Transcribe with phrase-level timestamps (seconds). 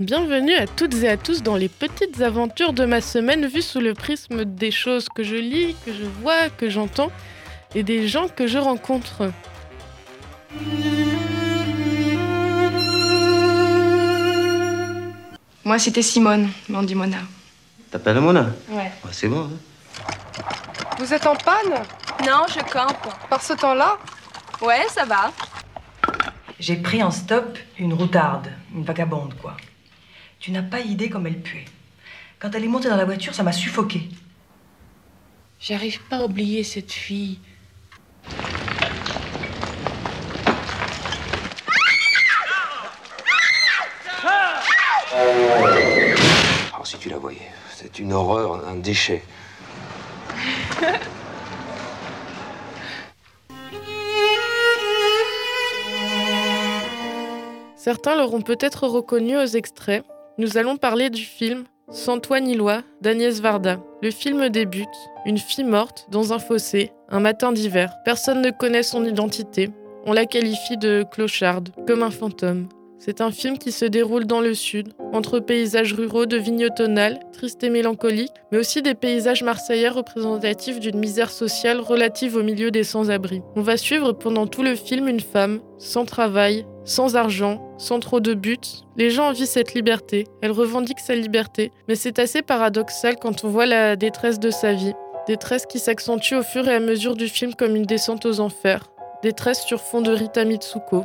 [0.00, 3.80] Bienvenue à toutes et à tous dans les petites aventures de ma semaine vues sous
[3.80, 7.10] le prisme des choses que je lis, que je vois, que j'entends
[7.74, 9.30] et des gens que je rencontre.
[15.64, 17.18] Moi, c'était Simone, m'en dit Mona.
[17.90, 18.76] T'appelles Mona Ouais.
[19.04, 19.44] Ouais, C'est bon.
[19.44, 20.04] hein.
[20.98, 21.74] Vous êtes en panne?
[22.26, 23.12] Non, je campe.
[23.28, 23.98] Par ce temps-là?
[24.62, 25.30] Ouais, ça va.
[26.58, 29.56] J'ai pris en stop une routarde, une vagabonde, quoi.
[30.40, 31.64] Tu n'as pas idée comme elle puait.
[32.38, 34.08] Quand elle est montée dans la voiture, ça m'a suffoqué.
[35.58, 37.40] J'arrive pas à oublier cette fille.
[46.72, 49.24] Alors si tu la voyais, c'est une horreur, un déchet.
[57.76, 60.04] Certains l'auront peut-être reconnu aux extraits.
[60.40, 63.80] Nous allons parler du film Sans toi ni loi d'Agnès Varda.
[64.04, 64.86] Le film débute,
[65.26, 67.92] une fille morte dans un fossé, un matin d'hiver.
[68.04, 69.68] Personne ne connaît son identité.
[70.06, 72.68] On la qualifie de clocharde, comme un fantôme.
[73.00, 77.18] C'est un film qui se déroule dans le sud, entre paysages ruraux de vignes automnales,
[77.32, 82.70] tristes et mélancoliques, mais aussi des paysages marseillais représentatifs d'une misère sociale relative au milieu
[82.70, 83.42] des sans-abri.
[83.56, 88.18] On va suivre pendant tout le film une femme, sans travail, sans argent, sans trop
[88.18, 88.58] de buts.
[88.96, 93.48] Les gens envient cette liberté, elle revendique sa liberté, mais c'est assez paradoxal quand on
[93.48, 94.94] voit la détresse de sa vie.
[95.26, 98.90] Détresse qui s'accentue au fur et à mesure du film comme une descente aux enfers.
[99.22, 101.04] Détresse sur fond de Rita Mitsuko.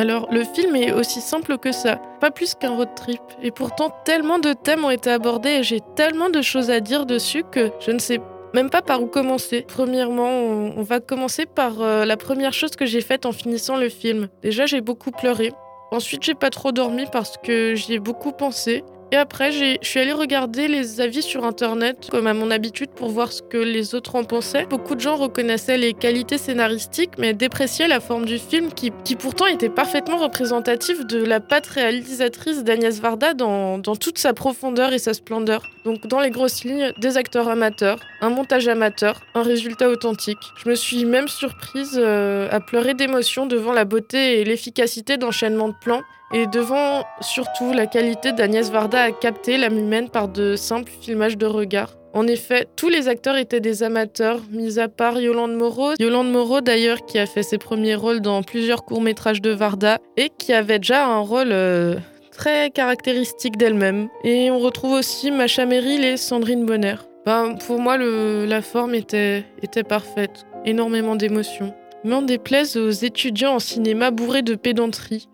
[0.00, 3.20] Alors, le film est aussi simple que ça, pas plus qu'un road trip.
[3.42, 7.04] Et pourtant, tellement de thèmes ont été abordés et j'ai tellement de choses à dire
[7.04, 8.18] dessus que je ne sais
[8.54, 9.62] même pas par où commencer.
[9.68, 13.90] Premièrement, on, va commencer par euh, la première chose que j'ai faite en finissant le
[13.90, 14.28] film.
[14.40, 15.52] Déjà, j'ai beaucoup pleuré.
[15.90, 18.82] Ensuite, j'ai pas trop dormi parce que j'y ai beaucoup pensé.
[19.12, 23.08] Et après, je suis allée regarder les avis sur internet, comme à mon habitude, pour
[23.08, 24.66] voir ce que les autres en pensaient.
[24.66, 29.16] Beaucoup de gens reconnaissaient les qualités scénaristiques, mais dépréciaient la forme du film, qui, qui
[29.16, 34.92] pourtant était parfaitement représentative de la patte réalisatrice d'Agnès Varda dans, dans toute sa profondeur
[34.92, 35.62] et sa splendeur.
[35.84, 40.38] Donc, dans les grosses lignes, des acteurs amateurs, un montage amateur, un résultat authentique.
[40.62, 45.68] Je me suis même surprise euh, à pleurer d'émotion devant la beauté et l'efficacité d'enchaînement
[45.68, 46.02] de plans
[46.32, 51.36] et devant surtout la qualité d'Agnès Varda à capter l'âme humaine par de simples filmages
[51.36, 51.96] de regard.
[52.12, 55.92] En effet, tous les acteurs étaient des amateurs, mis à part Yolande Moreau.
[56.00, 60.28] Yolande Moreau d'ailleurs qui a fait ses premiers rôles dans plusieurs courts-métrages de Varda et
[60.36, 61.94] qui avait déjà un rôle euh,
[62.40, 64.08] très caractéristique d'elle-même.
[64.24, 66.94] Et on retrouve aussi Macha Merrill et Sandrine Bonner.
[67.26, 70.46] Ben, pour moi, la forme était, était parfaite.
[70.64, 71.74] Énormément d'émotions.
[72.02, 75.28] M'en déplaise aux étudiants en cinéma bourrés de pédanterie.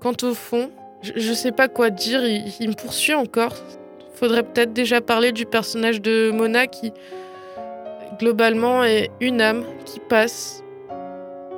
[0.00, 0.70] Quant au fond,
[1.02, 3.56] je, sais pas quoi dire, il me poursuit encore.
[4.14, 6.92] Faudrait peut-être déjà parler du personnage de Mona qui,
[8.20, 10.62] globalement, est une âme qui passe,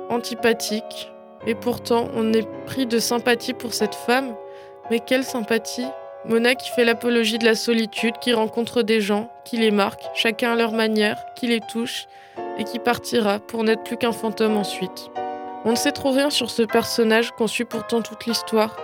[0.09, 1.11] antipathique.
[1.45, 4.33] Et pourtant, on est pris de sympathie pour cette femme.
[4.89, 5.87] Mais quelle sympathie
[6.25, 10.53] Mona qui fait l'apologie de la solitude, qui rencontre des gens, qui les marque, chacun
[10.53, 12.07] à leur manière, qui les touche,
[12.57, 15.11] et qui partira pour n'être plus qu'un fantôme ensuite.
[15.65, 18.75] On ne sait trop rien sur ce personnage qu'on suit pourtant toute l'histoire.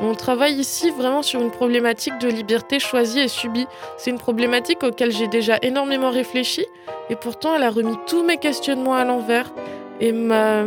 [0.00, 3.66] On travaille ici vraiment sur une problématique de liberté choisie et subie.
[3.96, 6.66] C'est une problématique auquel j'ai déjà énormément réfléchi
[7.10, 9.52] et pourtant elle a remis tous mes questionnements à l'envers
[10.00, 10.64] et m'a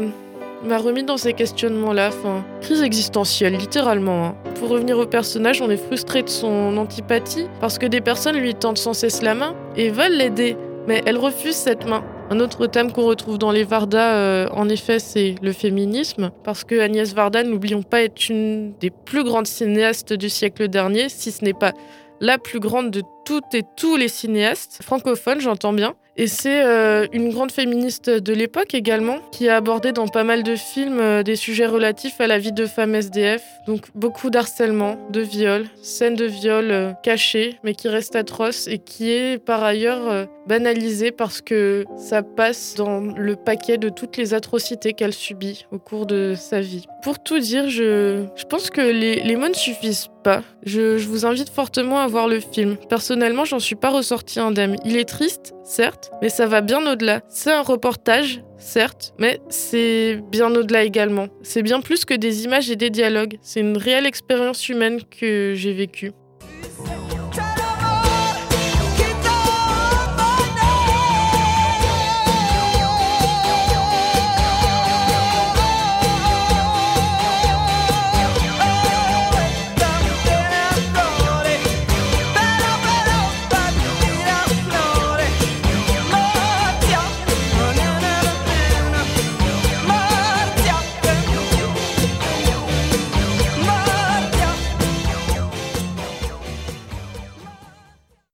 [0.63, 2.09] m'a remis dans ces questionnements-là.
[2.09, 4.25] Enfin, crise existentielle, littéralement.
[4.25, 4.35] hein.
[4.59, 8.55] Pour revenir au personnage, on est frustré de son antipathie parce que des personnes lui
[8.55, 10.57] tendent sans cesse la main et veulent l'aider,
[10.87, 12.03] mais elle refuse cette main.
[12.29, 16.65] Un autre thème qu'on retrouve dans les Varda, euh, en effet, c'est le féminisme, parce
[16.65, 21.31] que Agnès Varda, n'oublions pas, est une des plus grandes cinéastes du siècle dernier, si
[21.31, 21.71] ce n'est pas
[22.19, 25.93] la plus grande de toutes et tous les cinéastes francophones, j'entends bien.
[26.19, 30.41] Et c'est euh, une grande féministe de l'époque également, qui a abordé dans pas mal
[30.41, 33.43] de films euh, des sujets relatifs à la vie de femmes SDF.
[33.67, 38.79] Donc beaucoup d'harcèlement, de viol, scènes de viol euh, cachées, mais qui restent atroces et
[38.79, 44.33] qui est par ailleurs banalisée parce que ça passe dans le paquet de toutes les
[44.33, 46.85] atrocités qu'elle subit au cours de sa vie.
[47.03, 50.43] Pour tout dire, je, je pense que les, les mots ne suffisent pas.
[50.63, 52.77] Je, je vous invite fortement à voir le film.
[52.89, 54.77] Personnellement, j'en suis pas ressorti indemne.
[54.85, 57.21] Il est triste, certes, mais ça va bien au-delà.
[57.29, 61.27] C'est un reportage, certes, mais c'est bien au-delà également.
[61.43, 63.37] C'est bien plus que des images et des dialogues.
[63.41, 66.11] C'est une réelle expérience humaine que j'ai vécue.